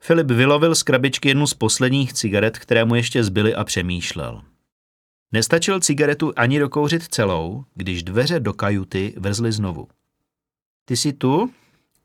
Filip 0.00 0.30
vylovil 0.30 0.74
z 0.74 0.82
krabičky 0.82 1.28
jednu 1.28 1.46
z 1.46 1.54
posledních 1.54 2.12
cigaret, 2.12 2.58
které 2.58 2.84
mu 2.84 2.94
ještě 2.94 3.24
zbyly 3.24 3.54
a 3.54 3.64
přemýšlel. 3.64 4.42
Nestačil 5.32 5.80
cigaretu 5.80 6.32
ani 6.36 6.58
dokouřit 6.58 7.02
celou, 7.02 7.64
když 7.74 8.02
dveře 8.02 8.40
do 8.40 8.52
kajuty 8.52 9.14
vrzly 9.16 9.52
znovu. 9.52 9.88
Ty 10.84 10.96
jsi 10.96 11.12
tu? 11.12 11.50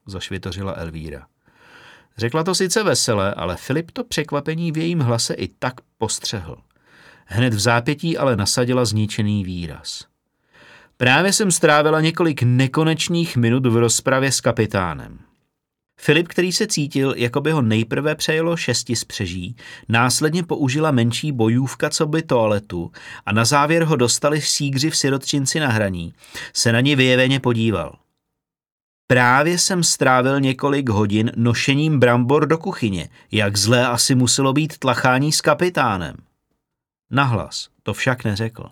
zašvitořila 0.06 0.72
Elvíra. 0.72 1.28
Řekla 2.18 2.44
to 2.44 2.56
sice 2.56 2.84
vesele, 2.84 3.34
ale 3.34 3.58
Filip 3.58 3.92
to 3.92 4.04
překvapení 4.04 4.72
v 4.72 4.78
jejím 4.78 5.00
hlase 5.00 5.34
i 5.34 5.48
tak 5.48 5.74
postřehl. 5.98 6.58
Hned 7.26 7.54
v 7.54 7.60
zápětí 7.60 8.18
ale 8.18 8.36
nasadila 8.36 8.86
zničený 8.86 9.44
výraz. 9.44 10.06
Právě 10.98 11.34
jsem 11.34 11.52
strávila 11.52 12.02
několik 12.02 12.44
nekonečných 12.44 13.38
minut 13.38 13.66
v 13.66 13.78
rozpravě 13.78 14.32
s 14.32 14.42
kapitánem. 14.42 15.20
Filip, 16.04 16.28
který 16.28 16.52
se 16.52 16.68
cítil, 16.68 17.14
jako 17.18 17.42
by 17.42 17.52
ho 17.52 17.62
nejprve 17.62 18.16
přejelo 18.16 18.58
šesti 18.58 18.96
spřeží, 18.96 19.56
následně 19.90 20.44
použila 20.44 20.92
menší 20.92 21.32
bojůvka, 21.32 21.90
co 21.90 22.06
by 22.06 22.22
toaletu 22.22 22.92
a 23.26 23.32
na 23.32 23.46
závěr 23.46 23.84
ho 23.84 23.96
dostali 23.96 24.42
sígři 24.42 24.90
v 24.90 24.98
sirotčinci 24.98 25.60
na 25.60 25.68
hraní, 25.68 26.14
se 26.54 26.72
na 26.72 26.82
ní 26.82 26.96
vyjeveně 26.96 27.40
podíval. 27.40 27.96
Právě 29.08 29.58
jsem 29.58 29.84
strávil 29.84 30.40
několik 30.40 30.90
hodin 30.90 31.32
nošením 31.36 32.00
brambor 32.00 32.48
do 32.48 32.58
kuchyně. 32.58 33.10
Jak 33.32 33.58
zlé 33.58 33.88
asi 33.88 34.16
muselo 34.16 34.54
být 34.54 34.78
tlachání 34.78 35.32
s 35.32 35.42
kapitánem. 35.42 36.16
Nahlas 37.12 37.70
to 37.84 37.94
však 37.94 38.24
neřekl. 38.24 38.70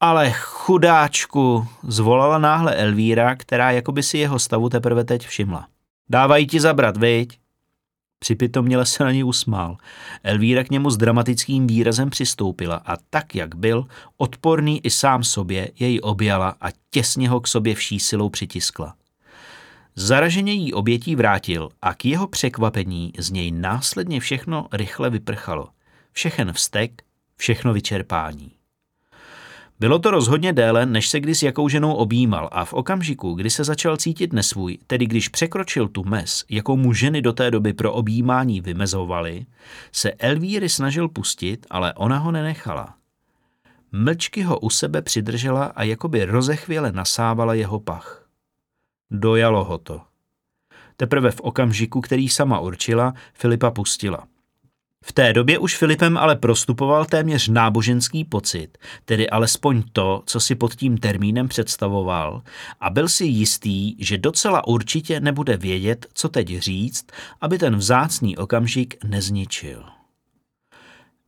Ale 0.00 0.30
chudáčku, 0.30 1.68
zvolala 1.82 2.38
náhle 2.38 2.74
Elvíra, 2.74 3.36
která 3.36 3.70
jakoby 3.70 4.02
si 4.02 4.18
jeho 4.18 4.38
stavu 4.38 4.68
teprve 4.68 5.04
teď 5.04 5.26
všimla. 5.26 5.68
Dávají 6.10 6.46
ti 6.46 6.60
zabrat, 6.60 6.96
viď? 6.96 7.38
Připitomněle 8.18 8.86
se 8.86 9.04
na 9.04 9.12
ní 9.12 9.24
usmál. 9.24 9.76
Elvíra 10.22 10.64
k 10.64 10.70
němu 10.70 10.90
s 10.90 10.96
dramatickým 10.96 11.66
výrazem 11.66 12.10
přistoupila 12.10 12.76
a 12.76 12.96
tak, 13.10 13.34
jak 13.34 13.54
byl, 13.54 13.86
odporný 14.16 14.86
i 14.86 14.90
sám 14.90 15.24
sobě, 15.24 15.70
jej 15.78 16.00
objala 16.02 16.56
a 16.60 16.66
těsně 16.90 17.28
ho 17.28 17.40
k 17.40 17.48
sobě 17.48 17.74
vší 17.74 18.00
silou 18.00 18.28
přitiskla. 18.28 18.94
Zaraženě 19.96 20.52
jí 20.52 20.72
obětí 20.72 21.16
vrátil 21.16 21.68
a 21.82 21.94
k 21.94 22.04
jeho 22.04 22.28
překvapení 22.28 23.12
z 23.18 23.30
něj 23.30 23.50
následně 23.50 24.20
všechno 24.20 24.68
rychle 24.72 25.10
vyprchalo. 25.10 25.68
Všechen 26.12 26.52
vztek, 26.52 27.02
všechno 27.36 27.72
vyčerpání. 27.72 28.57
Bylo 29.80 29.98
to 29.98 30.10
rozhodně 30.10 30.52
déle, 30.52 30.86
než 30.86 31.08
se 31.08 31.20
kdy 31.20 31.34
s 31.34 31.42
jakou 31.42 31.68
ženou 31.68 31.94
objímal 31.94 32.48
a 32.52 32.64
v 32.64 32.72
okamžiku, 32.72 33.34
kdy 33.34 33.50
se 33.50 33.64
začal 33.64 33.96
cítit 33.96 34.32
nesvůj, 34.32 34.78
tedy 34.86 35.06
když 35.06 35.28
překročil 35.28 35.88
tu 35.88 36.04
mez, 36.04 36.44
jakou 36.50 36.76
mu 36.76 36.92
ženy 36.92 37.22
do 37.22 37.32
té 37.32 37.50
doby 37.50 37.72
pro 37.72 37.92
objímání 37.92 38.60
vymezovaly, 38.60 39.46
se 39.92 40.12
Elvíry 40.12 40.68
snažil 40.68 41.08
pustit, 41.08 41.66
ale 41.70 41.94
ona 41.94 42.18
ho 42.18 42.32
nenechala. 42.32 42.94
Mlčky 43.92 44.42
ho 44.42 44.58
u 44.58 44.70
sebe 44.70 45.02
přidržela 45.02 45.64
a 45.64 45.82
jakoby 45.82 46.24
rozechvěle 46.24 46.92
nasávala 46.92 47.54
jeho 47.54 47.80
pach. 47.80 48.28
Dojalo 49.10 49.64
ho 49.64 49.78
to. 49.78 50.00
Teprve 50.96 51.30
v 51.30 51.40
okamžiku, 51.40 52.00
který 52.00 52.28
sama 52.28 52.60
určila, 52.60 53.14
Filipa 53.32 53.70
pustila. 53.70 54.26
V 55.04 55.12
té 55.12 55.32
době 55.32 55.58
už 55.58 55.76
Filipem 55.76 56.16
ale 56.16 56.36
prostupoval 56.36 57.04
téměř 57.04 57.48
náboženský 57.48 58.24
pocit, 58.24 58.78
tedy 59.04 59.30
alespoň 59.30 59.82
to, 59.92 60.22
co 60.26 60.40
si 60.40 60.54
pod 60.54 60.74
tím 60.74 60.98
termínem 60.98 61.48
představoval, 61.48 62.42
a 62.80 62.90
byl 62.90 63.08
si 63.08 63.24
jistý, 63.24 64.04
že 64.04 64.18
docela 64.18 64.66
určitě 64.66 65.20
nebude 65.20 65.56
vědět, 65.56 66.06
co 66.14 66.28
teď 66.28 66.58
říct, 66.58 67.06
aby 67.40 67.58
ten 67.58 67.76
vzácný 67.76 68.36
okamžik 68.36 69.04
nezničil. 69.04 69.84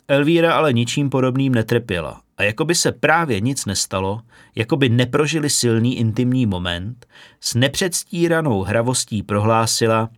Elvíra 0.09 0.55
ale 0.55 0.73
ničím 0.73 1.11
podobným 1.11 1.55
netrpěla 1.55 2.21
a 2.37 2.43
jako 2.43 2.65
by 2.65 2.75
se 2.75 2.93
právě 2.93 3.41
nic 3.41 3.67
nestalo, 3.67 4.21
jako 4.55 4.77
by 4.77 4.89
neprožili 4.89 5.51
silný 5.51 5.99
intimní 5.99 6.47
moment, 6.47 7.07
s 7.41 7.55
nepředstíranou 7.55 8.63
hravostí 8.63 9.23
prohlásila 9.23 10.09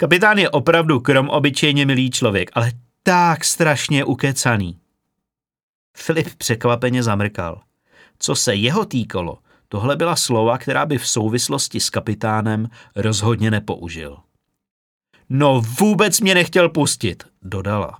Kapitán 0.00 0.38
je 0.38 0.50
opravdu 0.50 1.00
krom 1.00 1.28
obyčejně 1.28 1.86
milý 1.86 2.10
člověk, 2.10 2.50
ale 2.54 2.72
tak 3.02 3.44
strašně 3.44 4.04
ukecaný. 4.04 4.80
Filip 5.96 6.34
překvapeně 6.34 7.02
zamrkal. 7.02 7.60
Co 8.18 8.34
se 8.34 8.54
jeho 8.54 8.84
týkalo, 8.84 9.38
tohle 9.68 9.96
byla 9.96 10.16
slova, 10.16 10.58
která 10.58 10.86
by 10.86 10.98
v 10.98 11.08
souvislosti 11.08 11.80
s 11.80 11.90
kapitánem 11.90 12.68
rozhodně 12.96 13.50
nepoužil. 13.50 14.18
No 15.28 15.60
vůbec 15.80 16.20
mě 16.20 16.34
nechtěl 16.34 16.68
pustit, 16.68 17.24
dodala. 17.42 17.98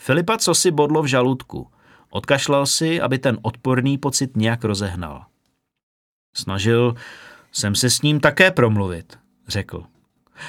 Filipa 0.00 0.38
co 0.38 0.54
si 0.54 0.70
bodlo 0.70 1.02
v 1.02 1.06
žaludku. 1.06 1.70
Odkašlal 2.10 2.66
si, 2.66 3.00
aby 3.00 3.18
ten 3.18 3.38
odporný 3.42 3.98
pocit 3.98 4.36
nějak 4.36 4.64
rozehnal. 4.64 5.24
Snažil 6.36 6.94
jsem 7.52 7.74
se 7.74 7.90
s 7.90 8.02
ním 8.02 8.20
také 8.20 8.50
promluvit, 8.50 9.18
řekl. 9.48 9.84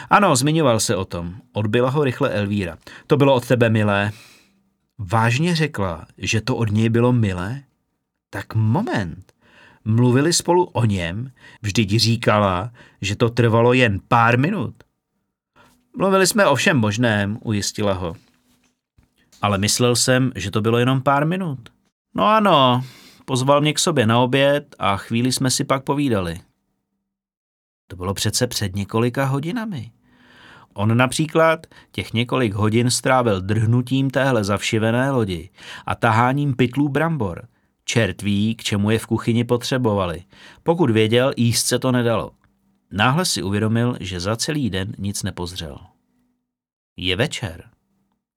Ano, 0.10 0.36
zmiňoval 0.36 0.80
se 0.80 0.96
o 0.96 1.06
tom. 1.06 1.36
Odbyla 1.54 1.90
ho 1.90 2.04
rychle 2.04 2.30
Elvíra. 2.30 2.78
To 3.08 3.18
bylo 3.18 3.34
od 3.34 3.48
tebe 3.48 3.70
milé. 3.70 4.12
Vážně 4.98 5.56
řekla, 5.56 6.06
že 6.18 6.42
to 6.42 6.56
od 6.56 6.72
něj 6.72 6.90
bylo 6.90 7.14
milé? 7.14 7.62
Tak 8.30 8.56
moment. 8.56 9.34
Mluvili 9.86 10.34
spolu 10.34 10.64
o 10.64 10.86
něm, 10.86 11.32
vždyť 11.62 12.00
říkala, 12.00 12.72
že 13.02 13.16
to 13.16 13.30
trvalo 13.30 13.74
jen 13.74 14.00
pár 14.08 14.40
minut. 14.40 14.76
Mluvili 15.98 16.28
jsme 16.28 16.48
o 16.48 16.56
všem 16.56 16.78
možném, 16.78 17.38
ujistila 17.42 17.94
ho. 17.94 18.16
Ale 19.42 19.58
myslel 19.58 19.96
jsem, 19.96 20.32
že 20.36 20.52
to 20.52 20.62
bylo 20.62 20.78
jenom 20.78 21.02
pár 21.02 21.28
minut. 21.28 21.60
No 22.16 22.28
ano, 22.28 22.84
pozval 23.26 23.62
mě 23.62 23.74
k 23.74 23.80
sobě 23.80 24.08
na 24.08 24.20
oběd 24.20 24.76
a 24.80 24.98
chvíli 24.98 25.32
jsme 25.32 25.52
si 25.52 25.64
pak 25.64 25.84
povídali. 25.84 26.40
To 27.92 27.98
bylo 27.98 28.14
přece 28.14 28.48
před 28.48 28.76
několika 28.76 29.26
hodinami. 29.26 29.92
On 30.74 30.98
například 30.98 31.68
těch 31.92 32.14
několik 32.14 32.54
hodin 32.54 32.92
strávil 32.92 33.42
drhnutím 33.42 34.10
téhle 34.10 34.44
zavšivené 34.44 35.12
lodi 35.12 35.50
a 35.86 35.96
taháním 35.96 36.56
pytlů 36.56 36.90
brambor. 36.90 37.48
Čert 37.84 38.22
ví, 38.22 38.56
k 38.56 38.64
čemu 38.64 38.92
je 38.92 39.00
v 39.00 39.06
kuchyni 39.06 39.44
potřebovali. 39.44 40.24
Pokud 40.64 40.90
věděl, 40.90 41.34
jíst 41.38 41.68
se 41.68 41.80
to 41.80 41.92
nedalo. 41.92 42.32
Náhle 42.92 43.26
si 43.26 43.44
uvědomil, 43.44 43.98
že 44.00 44.20
za 44.20 44.36
celý 44.36 44.70
den 44.70 44.94
nic 44.98 45.24
nepozřel. 45.24 45.78
Je 46.98 47.16
večer, 47.16 47.70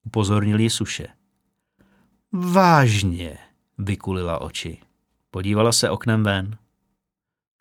upozornil 0.03 0.59
ji 0.59 0.69
suše. 0.69 1.07
Vážně, 2.31 3.37
vykulila 3.77 4.41
oči. 4.41 4.77
Podívala 5.31 5.71
se 5.71 5.89
oknem 5.89 6.23
ven. 6.23 6.57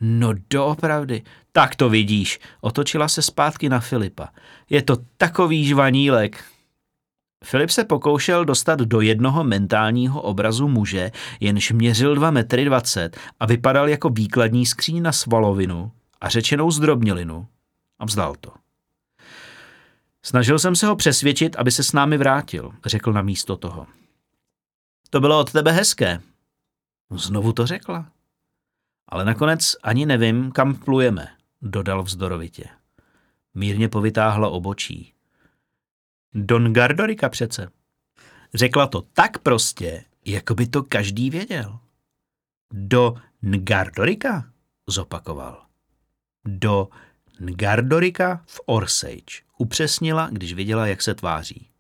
No 0.06 0.32
doopravdy, 0.50 1.22
tak 1.52 1.76
to 1.76 1.88
vidíš. 1.88 2.40
Otočila 2.60 3.08
se 3.08 3.22
zpátky 3.22 3.68
na 3.68 3.80
Filipa. 3.80 4.28
Je 4.70 4.82
to 4.82 4.96
takový 5.16 5.66
žvanílek. 5.66 6.44
Filip 7.44 7.70
se 7.70 7.84
pokoušel 7.84 8.44
dostat 8.44 8.80
do 8.80 9.00
jednoho 9.00 9.44
mentálního 9.44 10.22
obrazu 10.22 10.68
muže, 10.68 11.10
jenž 11.40 11.72
měřil 11.72 12.14
2 12.14 12.30
metry 12.30 12.64
20 12.64 13.16
a 13.40 13.46
vypadal 13.46 13.88
jako 13.88 14.08
výkladní 14.08 14.66
skříň 14.66 15.02
na 15.02 15.12
svalovinu, 15.12 15.92
a 16.20 16.28
řečenou 16.28 16.70
zdrobnělinu 16.70 17.46
a 17.98 18.04
vzdal 18.04 18.34
to. 18.40 18.52
Snažil 20.22 20.58
jsem 20.58 20.76
se 20.76 20.86
ho 20.86 20.96
přesvědčit, 20.96 21.56
aby 21.56 21.70
se 21.70 21.82
s 21.84 21.92
námi 21.92 22.18
vrátil, 22.18 22.72
řekl 22.86 23.12
na 23.12 23.22
místo 23.22 23.56
toho. 23.56 23.86
To 25.10 25.20
bylo 25.20 25.40
od 25.40 25.52
tebe 25.52 25.72
hezké. 25.72 26.20
Znovu 27.10 27.52
to 27.52 27.66
řekla. 27.66 28.13
Ale 29.08 29.24
nakonec 29.24 29.76
ani 29.82 30.06
nevím, 30.06 30.52
kam 30.52 30.74
plujeme, 30.74 31.28
dodal 31.62 32.02
vzdorovitě. 32.02 32.64
Mírně 33.54 33.88
povytáhla 33.88 34.48
obočí. 34.48 35.14
Don 36.34 36.72
Gardorika 36.72 37.28
přece. 37.28 37.68
Řekla 38.54 38.86
to 38.86 39.02
tak 39.02 39.38
prostě, 39.38 40.04
jako 40.24 40.54
by 40.54 40.66
to 40.66 40.82
každý 40.82 41.30
věděl. 41.30 41.78
Do 42.72 43.14
Ngardorika, 43.42 44.52
zopakoval. 44.86 45.66
Do 46.44 46.88
Ngardorika 47.40 48.42
v 48.46 48.60
Orsage, 48.66 49.42
upřesnila, 49.58 50.28
když 50.32 50.52
viděla, 50.52 50.86
jak 50.86 51.02
se 51.02 51.14
tváří. 51.14 51.70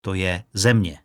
To 0.00 0.14
je 0.14 0.44
země. 0.52 0.98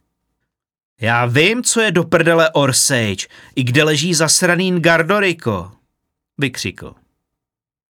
Já 1.01 1.25
vím, 1.25 1.63
co 1.63 1.81
je 1.81 1.91
do 1.91 2.03
prdele 2.03 2.49
Orsage 2.51 3.27
i 3.55 3.63
kde 3.63 3.83
leží 3.83 4.13
zasraný 4.13 4.71
Ngardoriko, 4.71 5.71
vykřikl. 6.37 6.95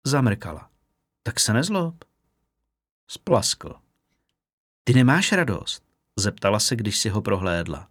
Zamrkala. 0.07 0.69
Tak 1.23 1.40
se 1.40 1.52
nezlob. 1.52 2.05
Splaskl. 3.09 3.75
Ty 4.85 4.95
nemáš 4.95 5.33
radost? 5.33 5.83
Zeptala 6.17 6.61
se, 6.61 6.76
když 6.76 6.99
si 6.99 7.09
ho 7.09 7.23
prohlédla. 7.23 7.88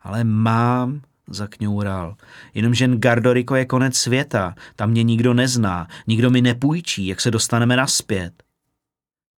Ale 0.00 0.24
mám, 0.24 1.02
zakňoural. 1.28 2.16
Jenomže 2.54 2.88
Gardoriko 2.88 3.56
je 3.56 3.64
konec 3.64 3.96
světa, 3.96 4.54
tam 4.76 4.90
mě 4.90 5.02
nikdo 5.02 5.34
nezná, 5.34 5.88
nikdo 6.06 6.30
mi 6.30 6.42
nepůjčí, 6.42 7.06
jak 7.06 7.20
se 7.20 7.30
dostaneme 7.30 7.76
naspět. 7.76 8.42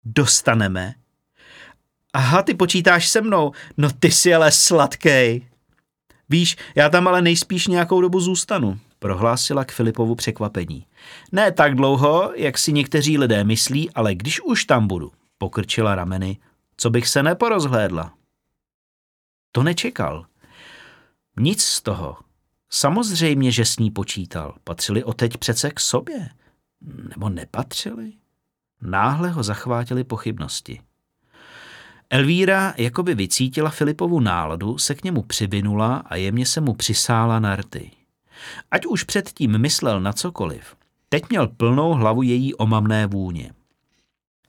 Dostaneme? 0.05 0.95
Aha, 2.13 2.43
ty 2.43 2.55
počítáš 2.55 3.09
se 3.09 3.21
mnou, 3.21 3.53
no 3.77 3.91
ty 3.91 4.11
jsi 4.11 4.35
ale 4.35 4.53
sladkej. 4.53 5.47
Víš, 6.29 6.57
já 6.75 6.89
tam 6.89 7.09
ale 7.09 7.23
nejspíš 7.23 7.67
nějakou 7.67 8.01
dobu 8.01 8.21
zůstanu, 8.21 8.79
prohlásila 8.99 9.65
k 9.65 9.73
Filipovu 9.73 10.15
překvapení. 10.15 10.87
Ne 11.33 11.53
tak 11.53 11.75
dlouho, 11.75 12.33
jak 12.35 12.59
si 12.59 12.73
někteří 12.73 13.19
lidé 13.19 13.45
myslí, 13.45 13.91
ale 13.91 14.15
když 14.15 14.41
už 14.41 14.65
tam 14.65 14.89
budu, 14.89 15.13
pokrčila 15.39 15.95
rameny, 15.95 16.39
co 16.77 16.91
bych 16.91 17.09
se 17.09 17.23
neporozhlédla. 17.23 18.13
To 19.53 19.63
nečekal. 19.63 20.27
Nic 21.41 21.65
z 21.65 21.83
toho. 21.83 22.17
Samozřejmě, 22.71 23.53
že 23.53 23.65
s 23.65 23.79
ní 23.79 23.91
počítal. 23.91 24.55
Patřili 24.65 25.05
o 25.05 25.13
teď 25.13 25.37
přece 25.37 25.71
k 25.71 25.81
sobě. 25.81 26.29
Nebo 27.09 27.29
nepatřili? 27.29 28.13
Náhle 28.83 29.31
ho 29.31 29.43
zachvátily 29.43 30.05
pochybnosti. 30.05 30.81
Elvíra 32.11 32.75
jakoby 32.77 33.15
vycítila 33.15 33.71
Filipovu 33.71 34.21
náladu, 34.21 34.79
se 34.79 34.95
k 34.95 35.05
němu 35.05 35.23
přivinula 35.23 35.97
a 35.97 36.17
jemně 36.17 36.47
se 36.47 36.61
mu 36.61 36.75
přisála 36.75 37.39
na 37.39 37.57
rty. 37.57 37.91
Ať 38.71 38.87
už 38.87 39.05
předtím 39.05 39.59
myslel 39.59 40.01
na 40.01 40.13
cokoliv, 40.13 40.77
teď 41.09 41.23
měl 41.31 41.49
plnou 41.49 41.93
hlavu 41.93 42.23
její 42.23 42.55
omamné 42.55 43.07
vůně. 43.07 43.53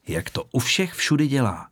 Jak 0.07 0.29
to 0.29 0.43
u 0.51 0.59
všech 0.59 0.93
všudy 0.93 1.27
dělá. 1.27 1.69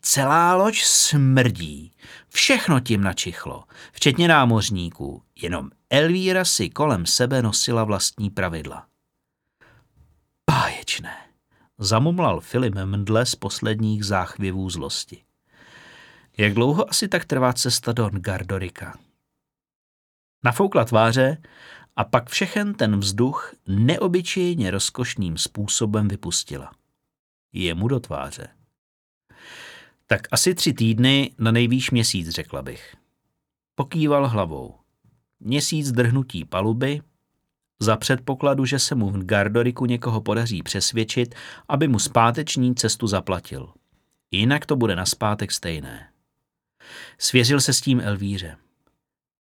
Celá 0.00 0.54
loď 0.54 0.82
smrdí. 0.82 1.92
Všechno 2.28 2.80
tím 2.80 3.00
načichlo, 3.00 3.64
včetně 3.92 4.28
námořníků. 4.28 5.22
Jenom 5.42 5.70
Elvíra 5.90 6.44
si 6.44 6.70
kolem 6.70 7.06
sebe 7.06 7.42
nosila 7.42 7.84
vlastní 7.84 8.30
pravidla. 8.30 8.86
Báječné, 10.50 11.16
zamumlal 11.78 12.40
Filip 12.40 12.74
Mendle 12.74 13.26
z 13.26 13.34
posledních 13.34 14.04
záchvěvů 14.04 14.70
zlosti. 14.70 15.25
Jak 16.38 16.54
dlouho 16.54 16.90
asi 16.90 17.08
tak 17.08 17.24
trvá 17.24 17.52
cesta 17.52 17.92
do 17.92 18.10
Gardorika? 18.12 18.98
Nafoukla 20.44 20.84
tváře 20.84 21.42
a 21.96 22.04
pak 22.04 22.30
všechen 22.30 22.74
ten 22.74 23.00
vzduch 23.00 23.54
neobyčejně 23.68 24.70
rozkošným 24.70 25.38
způsobem 25.38 26.08
vypustila. 26.08 26.72
Jemu 27.52 27.88
do 27.88 28.00
tváře. 28.00 28.48
Tak 30.06 30.20
asi 30.30 30.54
tři 30.54 30.72
týdny, 30.72 31.34
na 31.38 31.50
nejvýš 31.50 31.90
měsíc, 31.90 32.28
řekla 32.28 32.62
bych. 32.62 32.96
Pokýval 33.74 34.28
hlavou. 34.28 34.74
Měsíc 35.40 35.92
drhnutí 35.92 36.44
paluby, 36.44 37.00
za 37.80 37.96
předpokladu, 37.96 38.64
že 38.64 38.78
se 38.78 38.94
mu 38.94 39.10
v 39.10 39.24
Gardoriku 39.24 39.86
někoho 39.86 40.20
podaří 40.20 40.62
přesvědčit, 40.62 41.34
aby 41.68 41.88
mu 41.88 41.98
zpáteční 41.98 42.74
cestu 42.74 43.06
zaplatil. 43.06 43.72
Jinak 44.30 44.66
to 44.66 44.76
bude 44.76 44.96
na 44.96 45.06
zpátek 45.06 45.52
stejné. 45.52 46.15
Svěřil 47.18 47.60
se 47.60 47.72
s 47.72 47.80
tím 47.80 48.00
Elvíře. 48.00 48.56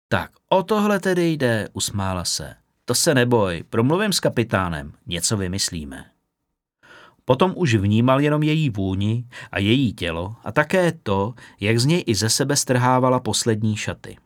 Tak, 0.09 0.31
o 0.49 0.63
tohle 0.63 1.01
tedy 1.01 1.33
jde, 1.33 1.69
usmála 1.73 2.25
se. 2.25 2.55
To 2.85 2.95
se 2.95 3.15
neboj, 3.15 3.65
promluvím 3.71 4.13
s 4.13 4.21
kapitánem, 4.21 4.93
něco 5.07 5.37
vymyslíme. 5.37 6.05
Potom 7.25 7.53
už 7.57 7.75
vnímal 7.75 8.21
jenom 8.21 8.43
její 8.43 8.71
vůni 8.71 9.25
a 9.53 9.59
její 9.59 9.93
tělo 9.93 10.37
a 10.45 10.53
také 10.53 10.93
to, 10.93 11.35
jak 11.61 11.79
z 11.79 11.87
něj 11.87 12.05
i 12.07 12.15
ze 12.15 12.31
sebe 12.31 12.57
strhávala 12.57 13.21
poslední 13.21 13.77
šaty. 13.77 14.17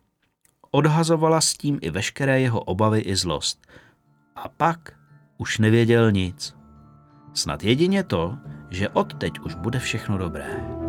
Odhazovala 0.71 1.41
s 1.41 1.53
tím 1.53 1.79
i 1.81 1.89
veškeré 1.89 2.41
jeho 2.41 2.61
obavy 2.61 2.99
i 2.99 3.15
zlost. 3.15 3.67
A 4.35 4.49
pak 4.49 4.93
už 5.37 5.57
nevěděl 5.57 6.11
nic. 6.11 6.55
Snad 7.33 7.63
jedině 7.63 8.03
to, 8.03 8.37
že 8.69 8.89
odteď 8.89 9.39
už 9.39 9.55
bude 9.55 9.79
všechno 9.79 10.17
dobré. 10.17 10.86